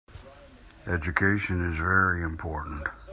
Education 0.87 1.71
is 1.71 1.77
very 1.77 2.23
important. 2.23 2.87